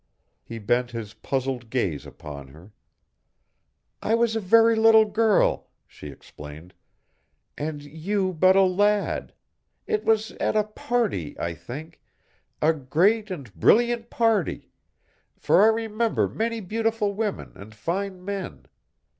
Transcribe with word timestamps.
He 0.43 0.57
bent 0.57 0.89
his 0.89 1.13
puzzled 1.13 1.69
gaze 1.69 2.07
upon 2.07 2.47
her. 2.47 2.71
"I 4.01 4.15
was 4.15 4.35
a 4.35 4.39
very 4.39 4.75
little 4.75 5.05
girl," 5.05 5.69
she 5.85 6.07
explained, 6.07 6.73
"and 7.55 7.83
you 7.83 8.33
but 8.33 8.55
a 8.55 8.63
lad. 8.63 9.31
It 9.85 10.03
was 10.03 10.31
at 10.39 10.55
a 10.55 10.63
party, 10.63 11.39
I 11.39 11.53
think, 11.53 12.01
a 12.63 12.73
great 12.73 13.29
and 13.29 13.53
brilliant 13.53 14.09
party, 14.09 14.71
for 15.37 15.61
I 15.63 15.67
remember 15.67 16.27
many 16.27 16.61
beautiful 16.61 17.13
women 17.13 17.51
and 17.55 17.75
fine 17.75 18.25
men. 18.25 18.65